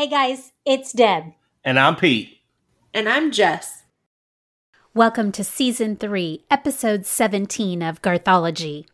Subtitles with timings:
[0.00, 1.34] Hey guys, it's Deb.
[1.62, 2.38] And I'm Pete.
[2.94, 3.82] and I'm Jess.
[4.94, 8.86] Welcome to Season 3, Episode 17 of Garthology.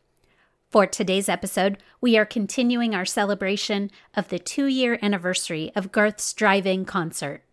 [0.69, 6.33] For today's episode, we are continuing our celebration of the two year anniversary of Garth's
[6.33, 7.45] drive in concert.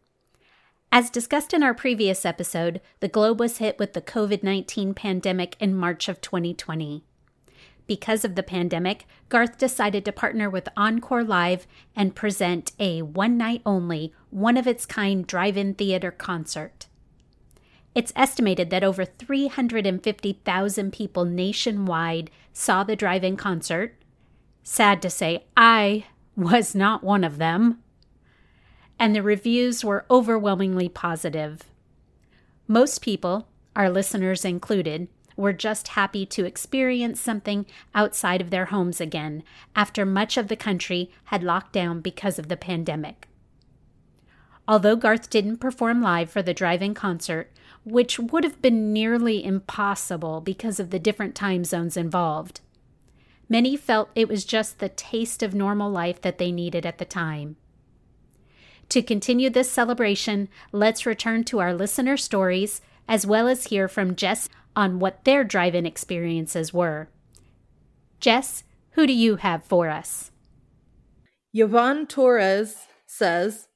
[0.92, 5.56] As discussed in our previous episode, the globe was hit with the COVID 19 pandemic
[5.60, 7.04] in March of 2020.
[7.86, 13.38] Because of the pandemic, Garth decided to partner with Encore Live and present a one
[13.38, 16.88] night only, one of its kind drive in theater concert.
[17.94, 23.96] It's estimated that over 350,000 people nationwide saw the drive in concert.
[24.64, 27.80] Sad to say, I was not one of them.
[28.98, 31.64] And the reviews were overwhelmingly positive.
[32.68, 39.02] Most people, our listeners included, were just happy to experience something outside of their homes
[39.02, 39.44] again
[39.76, 43.28] after much of the country had locked down because of the pandemic.
[44.68, 47.52] Although Garth didn't perform live for the drive in concert,
[47.84, 52.62] which would have been nearly impossible because of the different time zones involved,
[53.50, 57.06] many felt it was just the taste of normal life that they needed at the
[57.06, 57.58] time.
[58.90, 64.16] To continue this celebration, let's return to our listener stories as well as hear from
[64.16, 67.10] Jess on what their drive in experiences were.
[68.20, 70.32] Jess, who do you have for us?
[71.54, 73.68] Yvonne Torres says,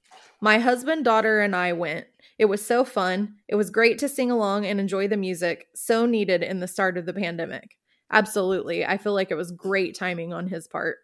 [0.41, 2.07] My husband, daughter, and I went.
[2.39, 3.35] It was so fun.
[3.47, 6.97] It was great to sing along and enjoy the music, so needed in the start
[6.97, 7.77] of the pandemic.
[8.11, 8.85] Absolutely.
[8.85, 10.97] I feel like it was great timing on his part.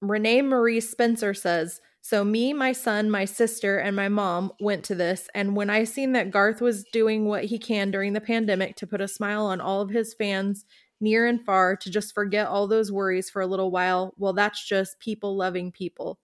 [0.00, 4.94] Renee Marie Spencer says, So me, my son, my sister, and my mom went to
[4.96, 8.74] this, and when I seen that Garth was doing what he can during the pandemic
[8.76, 10.64] to put a smile on all of his fans
[11.00, 14.66] near and far to just forget all those worries for a little while, well, that's
[14.66, 16.18] just people loving people.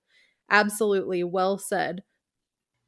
[0.51, 2.03] Absolutely well said.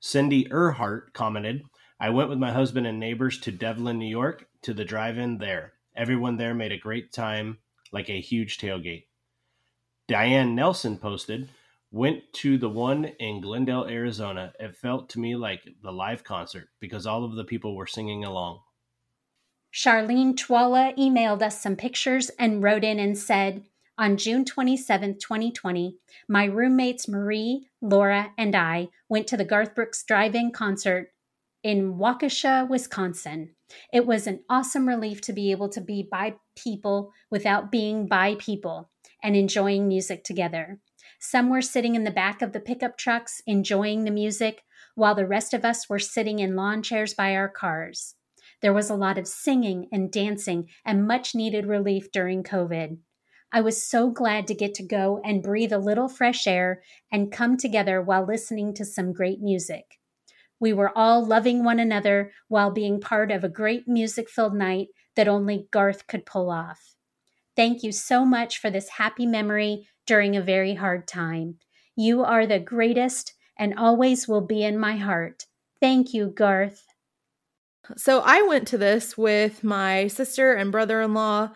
[0.01, 1.63] Cindy Erhart commented,
[2.01, 5.39] I went with my husband and neighbors to Devlin, New York, to the drive in
[5.39, 5.75] there.
[5.95, 7.59] Everyone there made a great time,
[7.93, 9.05] like a huge tailgate.
[10.09, 11.49] Diane Nelson posted,
[11.93, 14.53] Went to the one in Glendale, Arizona.
[14.61, 18.25] It felt to me like the live concert because all of the people were singing
[18.25, 18.61] along.
[19.73, 23.65] Charlene Twala emailed us some pictures and wrote in and said,
[24.01, 30.03] on June 27, 2020, my roommates Marie, Laura, and I went to the Garth Brooks
[30.05, 31.13] drive in concert
[31.63, 33.51] in Waukesha, Wisconsin.
[33.93, 38.37] It was an awesome relief to be able to be by people without being by
[38.37, 38.91] people
[39.23, 40.81] and enjoying music together.
[41.23, 44.65] Some were sitting in the back of the pickup trucks enjoying the music,
[44.95, 48.15] while the rest of us were sitting in lawn chairs by our cars.
[48.63, 52.97] There was a lot of singing and dancing and much needed relief during COVID.
[53.53, 56.83] I was so glad to get to go and breathe a little fresh air
[57.13, 59.99] and come together while listening to some great music.
[60.59, 64.89] We were all loving one another while being part of a great music filled night
[65.17, 66.95] that only Garth could pull off.
[67.57, 71.55] Thank you so much for this happy memory during a very hard time.
[71.95, 75.47] You are the greatest and always will be in my heart.
[75.81, 76.83] Thank you, Garth.
[77.97, 81.51] So I went to this with my sister and brother in law,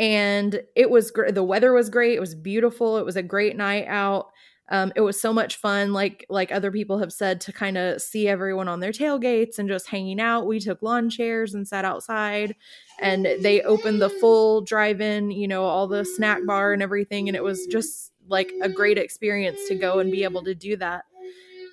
[0.00, 1.36] and it was great.
[1.36, 2.16] The weather was great.
[2.16, 2.98] It was beautiful.
[2.98, 4.31] It was a great night out.
[4.72, 8.00] Um, it was so much fun, like like other people have said, to kind of
[8.00, 10.46] see everyone on their tailgates and just hanging out.
[10.46, 12.56] We took lawn chairs and sat outside,
[12.98, 17.36] and they opened the full drive-in, you know, all the snack bar and everything, and
[17.36, 21.04] it was just like a great experience to go and be able to do that.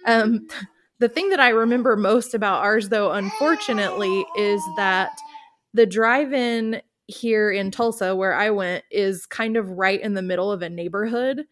[0.06, 0.48] Um,
[1.00, 5.12] the thing that I remember most about ours, though, unfortunately, is that
[5.74, 10.52] the drive-in here in Tulsa, where I went, is kind of right in the middle
[10.52, 11.46] of a neighborhood.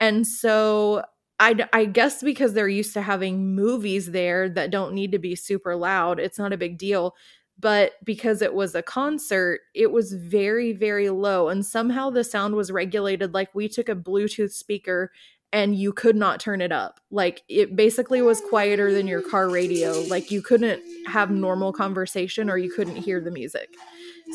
[0.00, 1.02] And so
[1.40, 5.36] I, I guess because they're used to having movies there that don't need to be
[5.36, 7.14] super loud, it's not a big deal.
[7.60, 11.48] But because it was a concert, it was very, very low.
[11.48, 15.10] And somehow the sound was regulated like we took a Bluetooth speaker
[15.52, 17.00] and you could not turn it up.
[17.10, 19.92] Like it basically was quieter than your car radio.
[20.02, 23.70] Like you couldn't have normal conversation or you couldn't hear the music.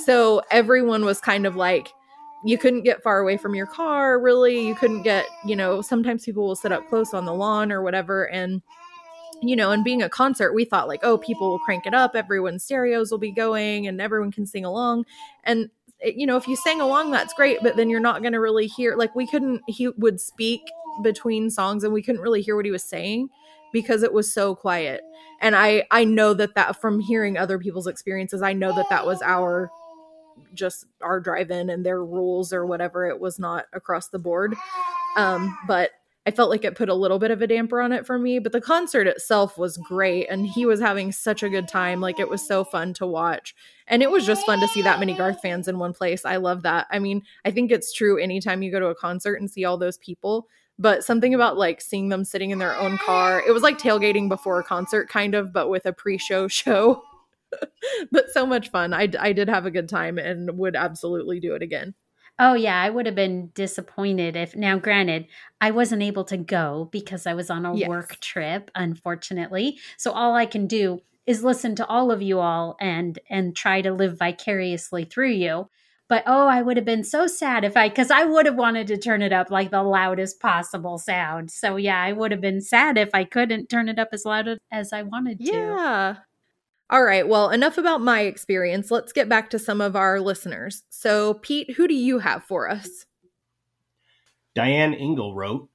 [0.05, 1.93] So everyone was kind of like
[2.45, 4.67] you couldn't get far away from your car, really.
[4.67, 7.81] You couldn't get, you know, sometimes people will sit up close on the lawn or
[7.81, 8.29] whatever.
[8.29, 8.61] And,
[9.41, 12.15] you know, and being a concert, we thought like, oh, people will crank it up,
[12.15, 15.05] everyone's stereos will be going, and everyone can sing along.
[15.43, 15.69] And
[15.99, 18.39] it, you know, if you sang along, that's great, but then you're not going to
[18.39, 18.95] really hear.
[18.95, 19.61] Like, we couldn't.
[19.67, 20.61] He would speak
[21.01, 23.29] between songs, and we couldn't really hear what he was saying
[23.71, 25.01] because it was so quiet.
[25.41, 29.05] And I I know that that from hearing other people's experiences, I know that that
[29.05, 29.69] was our
[30.53, 33.05] just our drive-in and their rules or whatever.
[33.05, 34.55] It was not across the board.
[35.15, 35.91] Um, but
[36.25, 38.39] I felt like it put a little bit of a damper on it for me,
[38.39, 41.99] but the concert itself was great and he was having such a good time.
[41.99, 43.53] Like it was so fun to watch.
[43.87, 46.23] And it was just fun to see that many Garth fans in one place.
[46.23, 46.87] I love that.
[46.89, 49.77] I mean, I think it's true anytime you go to a concert and see all
[49.77, 50.47] those people,
[50.79, 53.43] but something about like seeing them sitting in their own car.
[53.45, 57.03] It was like tailgating before a concert kind of, but with a pre-show show.
[58.11, 58.93] but so much fun.
[58.93, 61.93] I I did have a good time and would absolutely do it again.
[62.39, 65.27] Oh, yeah, I would have been disappointed if now granted,
[65.61, 67.87] I wasn't able to go because I was on a Yes.
[67.87, 69.77] work trip, unfortunately.
[69.97, 73.81] So all I can do is listen to all of you all and and try
[73.81, 75.69] to live vicariously through you.
[76.09, 78.87] But oh, I would have been so sad if I cuz I would have wanted
[78.87, 81.51] to turn it up like the loudest possible sound.
[81.51, 84.57] So yeah, I would have been sad if I couldn't turn it up as loud
[84.71, 85.77] as I wanted to.
[85.79, 86.23] Yeah.
[86.93, 87.27] All right.
[87.27, 88.91] Well, enough about my experience.
[88.91, 90.83] Let's get back to some of our listeners.
[90.91, 93.07] So, Pete, who do you have for us?
[94.53, 95.69] Diane Engel wrote,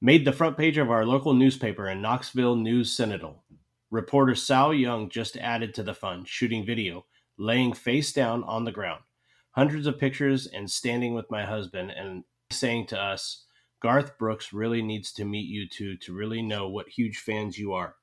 [0.00, 3.44] made the front page of our local newspaper in Knoxville News Sentinel.
[3.90, 7.04] Reporter Sal Young just added to the fun, shooting video,
[7.36, 9.02] laying face down on the ground.
[9.50, 13.44] Hundreds of pictures and standing with my husband and saying to us,
[13.82, 17.74] Garth Brooks really needs to meet you two to really know what huge fans you
[17.74, 17.96] are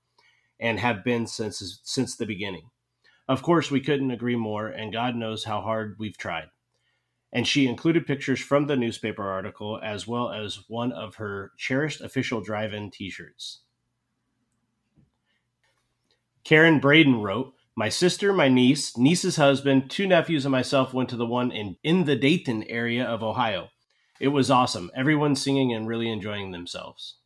[0.62, 2.70] and have been since since the beginning.
[3.28, 6.50] Of course, we couldn't agree more, and God knows how hard we've tried
[7.34, 12.02] and she included pictures from the newspaper article as well as one of her cherished
[12.02, 13.62] official drive in t shirts.
[16.44, 21.16] Karen Braden wrote, My sister, my niece, niece's husband, two nephews, and myself went to
[21.16, 23.70] the one in, in the Dayton area of Ohio.
[24.20, 24.92] It was awesome.
[24.96, 27.18] Everyone singing and really enjoying themselves.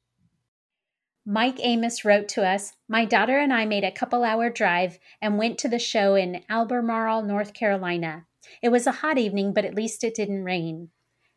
[1.27, 5.39] Mike Amos wrote to us My daughter and I made a couple hour drive and
[5.39, 8.27] went to the show in Albemarle, North Carolina.
[8.61, 10.89] It was a hot evening, but at least it didn't rain.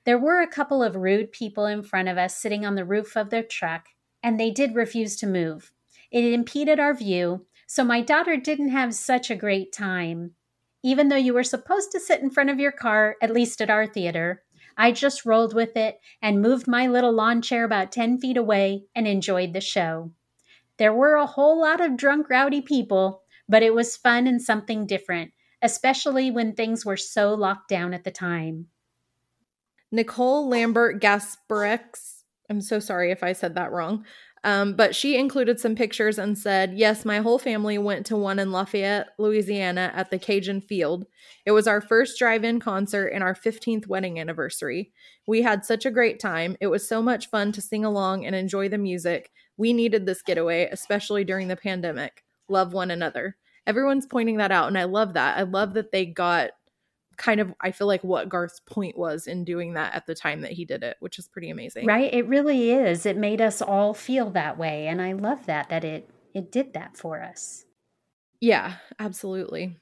[0.04, 3.16] There were a couple of rude people in front of us sitting on the roof
[3.16, 3.86] of their truck,
[4.22, 5.72] and they did refuse to move.
[6.10, 10.32] It impeded our view, so my daughter didn't have such a great time.
[10.82, 13.70] Even though you were supposed to sit in front of your car, at least at
[13.70, 14.42] our theater,
[14.78, 18.84] I just rolled with it and moved my little lawn chair about 10 feet away
[18.94, 20.12] and enjoyed the show.
[20.78, 24.86] There were a whole lot of drunk, rowdy people, but it was fun and something
[24.86, 28.68] different, especially when things were so locked down at the time.
[29.90, 32.22] Nicole Lambert Gasparex.
[32.48, 34.04] I'm so sorry if I said that wrong.
[34.44, 38.38] Um, but she included some pictures and said, Yes, my whole family went to one
[38.38, 41.06] in Lafayette, Louisiana at the Cajun Field.
[41.44, 44.92] It was our first drive in concert and our 15th wedding anniversary.
[45.26, 46.56] We had such a great time.
[46.60, 49.30] It was so much fun to sing along and enjoy the music.
[49.56, 52.24] We needed this getaway, especially during the pandemic.
[52.48, 53.36] Love one another.
[53.66, 55.36] Everyone's pointing that out, and I love that.
[55.36, 56.52] I love that they got
[57.18, 60.40] kind of I feel like what Garth's point was in doing that at the time
[60.42, 61.86] that he did it, which is pretty amazing.
[61.86, 62.12] Right?
[62.12, 63.04] It really is.
[63.04, 66.72] It made us all feel that way, and I love that that it it did
[66.74, 67.64] that for us.
[68.40, 69.76] Yeah, absolutely.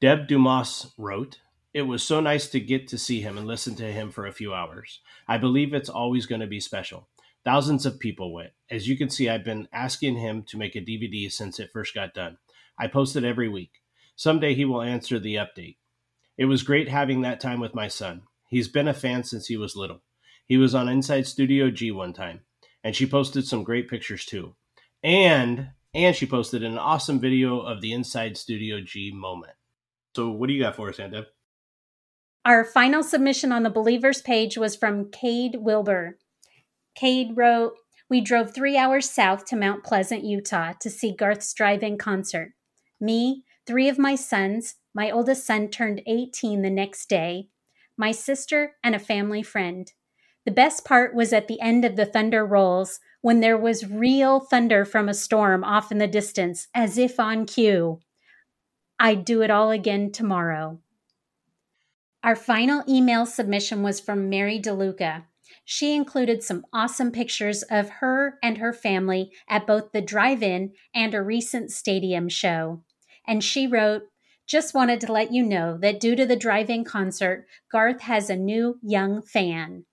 [0.00, 1.38] Deb Dumas wrote,
[1.72, 4.32] It was so nice to get to see him and listen to him for a
[4.32, 5.00] few hours.
[5.26, 7.08] I believe it's always going to be special.
[7.44, 8.50] Thousands of people went.
[8.70, 11.94] As you can see, I've been asking him to make a DVD since it first
[11.94, 12.36] got done.
[12.78, 13.70] I post it every week.
[14.16, 15.76] Someday he will answer the update.
[16.38, 18.22] It was great having that time with my son.
[18.48, 20.02] He's been a fan since he was little.
[20.46, 22.40] He was on Inside Studio G one time,
[22.82, 24.54] and she posted some great pictures too.
[25.02, 29.54] And and she posted an awesome video of the Inside Studio G moment.
[30.14, 31.14] So what do you got for us, Aunt?
[32.44, 36.18] Our final submission on the Believers page was from Cade Wilbur.
[36.94, 37.74] Cade wrote,
[38.08, 42.52] We drove three hours south to Mount Pleasant, Utah to see Garth's drive in concert.
[43.00, 47.48] Me, three of my sons, my oldest son turned 18 the next day,
[47.96, 49.92] my sister, and a family friend.
[50.44, 54.38] The best part was at the end of the Thunder Rolls when there was real
[54.38, 57.98] thunder from a storm off in the distance, as if on cue.
[59.00, 60.78] I'd do it all again tomorrow.
[62.22, 65.24] Our final email submission was from Mary DeLuca.
[65.64, 70.72] She included some awesome pictures of her and her family at both the drive in
[70.94, 72.82] and a recent stadium show.
[73.26, 74.04] And she wrote,
[74.46, 78.30] Just wanted to let you know that due to the drive in concert, Garth has
[78.30, 79.84] a new young fan.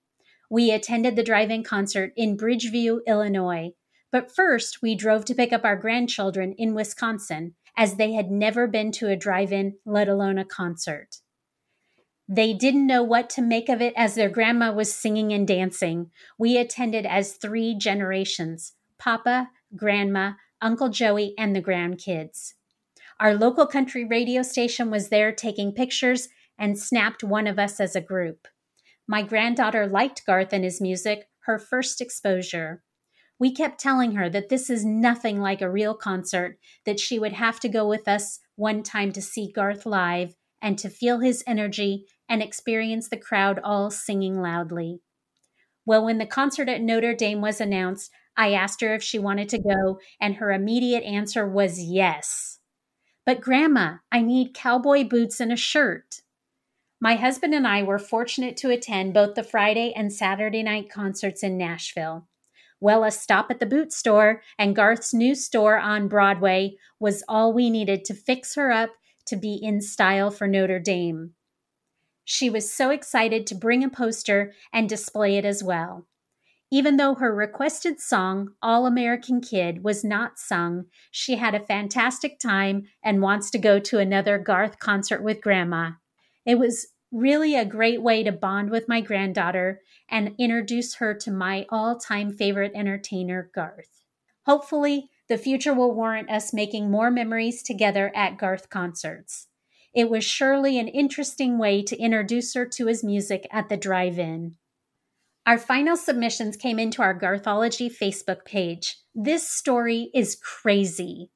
[0.49, 3.71] We attended the drive in concert in Bridgeview, Illinois,
[4.11, 8.67] but first we drove to pick up our grandchildren in Wisconsin as they had never
[8.67, 11.17] been to a drive in, let alone a concert.
[12.27, 16.11] They didn't know what to make of it as their grandma was singing and dancing.
[16.37, 22.53] We attended as three generations Papa, Grandma, Uncle Joey, and the grandkids.
[23.20, 27.96] Our local country radio station was there taking pictures and snapped one of us as
[27.96, 28.48] a group.
[29.08, 32.84] My granddaughter liked Garth and his music, her first exposure.
[33.39, 37.34] We kept telling her that this is nothing like a real concert, that she would
[37.34, 41.43] have to go with us one time to see Garth live and to feel his
[41.46, 45.01] energy and experience the crowd all singing loudly.
[45.86, 49.50] Well, when the concert at Notre Dame was announced, I asked her if she wanted
[49.50, 52.60] to go, and her immediate answer was yes.
[53.25, 56.22] But, Grandma, I need cowboy boots and a shirt.
[57.00, 61.44] My husband and I were fortunate to attend both the Friday and Saturday night concerts
[61.44, 62.27] in Nashville.
[62.80, 67.53] Well, a stop at the boot store and Garth's new store on Broadway was all
[67.53, 68.92] we needed to fix her up
[69.27, 71.32] to be in style for Notre Dame.
[72.25, 76.08] She was so excited to bring a poster and display it as well.
[76.74, 82.39] Even though her requested song, All American Kid, was not sung, she had a fantastic
[82.39, 85.92] time and wants to go to another Garth concert with Grandma.
[86.48, 91.30] It was really a great way to bond with my granddaughter and introduce her to
[91.30, 94.01] my all time favorite entertainer, Garth.
[94.48, 99.46] Hopefully, the future will warrant us making more memories together at Garth concerts.
[99.94, 104.18] It was surely an interesting way to introduce her to his music at the drive
[104.18, 104.56] in.
[105.45, 108.97] Our final submissions came into our Garthology Facebook page.
[109.13, 111.31] This story is crazy.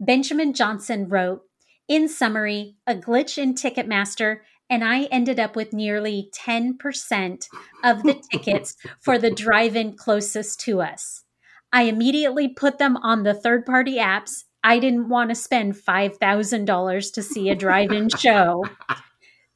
[0.00, 1.42] Benjamin Johnson wrote,
[1.88, 7.46] in summary, a glitch in Ticketmaster, and I ended up with nearly 10%
[7.84, 11.24] of the tickets for the drive in closest to us.
[11.72, 14.44] I immediately put them on the third party apps.
[14.64, 18.64] I didn't want to spend $5,000 to see a drive in show.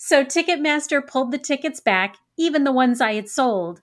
[0.04, 3.82] So Ticketmaster pulled the tickets back even the ones I had sold.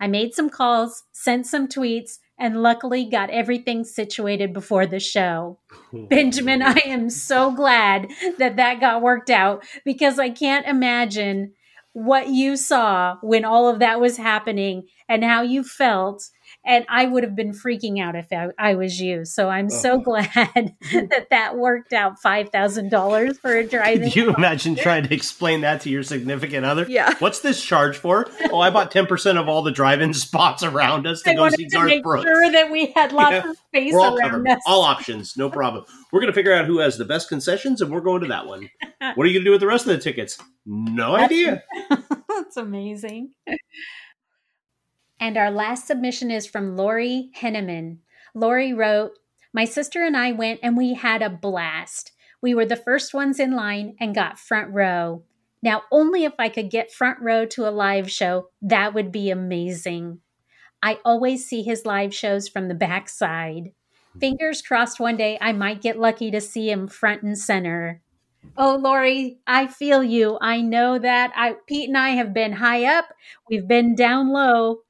[0.00, 5.60] I made some calls, sent some tweets, and luckily got everything situated before the show.
[5.92, 8.08] Benjamin, I am so glad
[8.38, 11.52] that that got worked out because I can't imagine
[11.92, 16.30] what you saw when all of that was happening and how you felt
[16.64, 19.24] and I would have been freaking out if I, I was you.
[19.24, 19.68] So I'm oh.
[19.68, 24.00] so glad that that worked out five thousand dollars for a drive.
[24.00, 26.86] Can you imagine trying to explain that to your significant other?
[26.88, 27.14] Yeah.
[27.18, 28.26] What's this charge for?
[28.50, 31.48] Oh, I bought ten percent of all the drive-in spots around us to I go
[31.50, 32.24] see to Garth make Brooks.
[32.24, 33.50] Sure that we had lots yeah.
[33.50, 34.48] of space all around covered.
[34.48, 34.62] us.
[34.66, 35.84] All options, no problem.
[36.12, 38.46] We're going to figure out who has the best concessions, and we're going to that
[38.46, 38.68] one.
[39.14, 40.38] what are you going to do with the rest of the tickets?
[40.66, 41.62] No That's, idea.
[42.28, 43.32] That's amazing.
[45.20, 47.98] And our last submission is from Lori Henneman.
[48.34, 49.12] Lori wrote,
[49.52, 52.12] My sister and I went and we had a blast.
[52.40, 55.24] We were the first ones in line and got front row.
[55.62, 59.30] Now, only if I could get front row to a live show, that would be
[59.30, 60.20] amazing.
[60.82, 63.72] I always see his live shows from the backside.
[64.14, 64.18] Hmm.
[64.20, 68.00] Fingers crossed one day I might get lucky to see him front and center.
[68.56, 70.38] Oh, Lori, I feel you.
[70.40, 71.32] I know that.
[71.34, 73.06] I Pete and I have been high up.
[73.48, 74.80] We've been down low.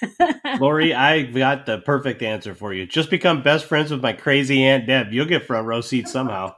[0.58, 2.86] Lori, I got the perfect answer for you.
[2.86, 5.12] Just become best friends with my crazy Aunt Deb.
[5.12, 6.54] You'll get front row seats somehow.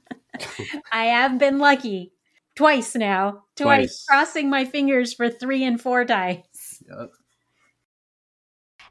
[0.92, 2.12] I have been lucky
[2.54, 3.44] twice now.
[3.56, 4.04] Twice.
[4.04, 4.04] twice.
[4.08, 6.82] Crossing my fingers for three and four dice.
[6.88, 7.12] Yep.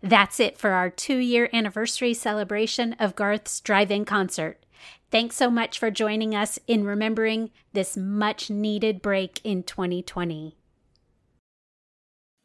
[0.01, 4.63] That's it for our two year anniversary celebration of Garth's drive in concert.
[5.12, 10.56] Thanks so much for joining us in remembering this much needed break in 2020.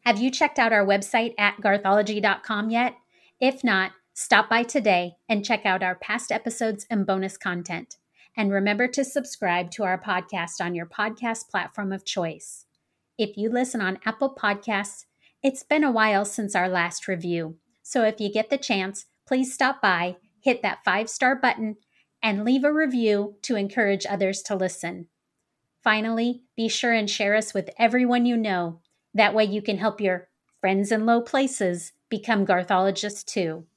[0.05, 2.95] Have you checked out our website at garthology.com yet?
[3.39, 7.97] If not, stop by today and check out our past episodes and bonus content.
[8.37, 12.65] And remember to subscribe to our podcast on your podcast platform of choice.
[13.17, 15.05] If you listen on Apple Podcasts,
[15.41, 17.57] it's been a while since our last review.
[17.81, 21.77] So if you get the chance, please stop by, hit that five star button,
[22.25, 25.05] and leave a review to encourage others to listen.
[25.83, 28.79] Finally, be sure and share us with everyone you know.
[29.13, 30.27] That way you can help your
[30.59, 33.67] friends in low places become garthologists too.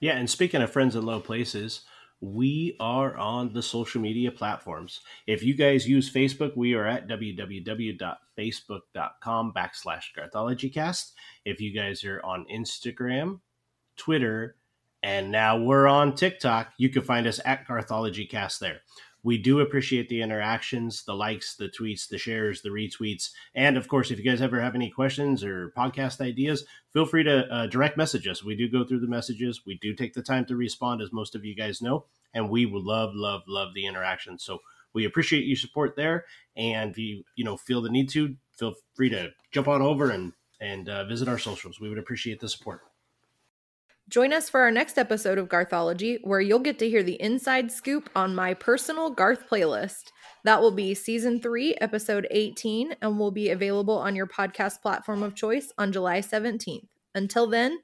[0.00, 1.82] Yeah, and speaking of friends in low places,
[2.20, 4.98] we are on the social media platforms.
[5.28, 11.12] If you guys use Facebook, we are at www.facebook.com backslash garthologycast.
[11.44, 13.38] If you guys are on Instagram,
[13.96, 14.56] Twitter,
[15.02, 16.72] and now we're on TikTok.
[16.76, 18.80] You can find us at GarthologyCast there.
[19.22, 23.30] We do appreciate the interactions, the likes, the tweets, the shares, the retweets.
[23.54, 27.24] And of course, if you guys ever have any questions or podcast ideas, feel free
[27.24, 28.44] to uh, direct message us.
[28.44, 29.66] We do go through the messages.
[29.66, 32.06] We do take the time to respond, as most of you guys know.
[32.32, 34.38] And we would love, love, love the interaction.
[34.38, 34.60] So
[34.94, 36.24] we appreciate your support there.
[36.56, 40.10] And if you, you know, feel the need to, feel free to jump on over
[40.10, 41.80] and, and uh, visit our socials.
[41.80, 42.87] We would appreciate the support.
[44.08, 47.70] Join us for our next episode of Garthology, where you'll get to hear the inside
[47.70, 50.12] scoop on my personal Garth playlist.
[50.44, 55.22] That will be season three, episode 18, and will be available on your podcast platform
[55.22, 56.86] of choice on July 17th.
[57.14, 57.80] Until then,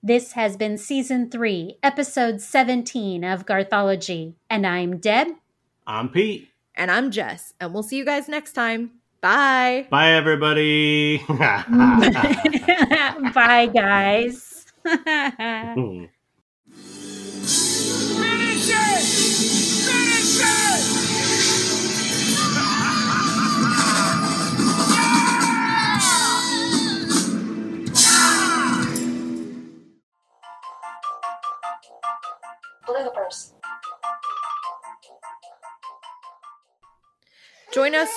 [0.00, 4.34] this has been season three, episode 17 of Garthology.
[4.48, 5.28] And I'm Deb.
[5.84, 6.48] I'm Pete.
[6.76, 7.54] And I'm Jess.
[7.58, 8.92] And we'll see you guys next time.
[9.20, 9.88] Bye.
[9.90, 11.18] Bye, everybody.
[13.34, 14.59] Bye, guys.
[14.82, 16.10] Finish
[18.70, 19.02] it!
[19.84, 21.00] Finish it!
[32.86, 33.52] Bloopers.
[37.72, 38.08] Join us.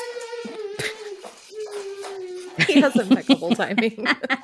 [2.67, 4.07] he has impeccable timing.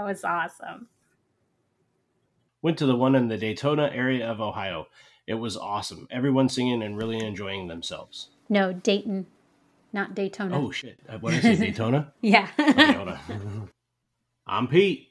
[0.00, 0.88] that was awesome.
[2.62, 4.86] Went to the one in the Daytona area of Ohio.
[5.26, 6.08] It was awesome.
[6.10, 8.28] Everyone singing and really enjoying themselves.
[8.48, 9.26] No, Dayton,
[9.92, 10.58] not Daytona.
[10.58, 10.98] Oh shit!
[11.08, 11.60] Uh, What is it?
[11.60, 12.12] Daytona?
[12.22, 12.48] yeah.
[12.58, 13.68] Okay, hold on.
[14.46, 15.08] I'm Pete,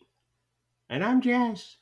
[0.90, 1.78] and I'm Jess.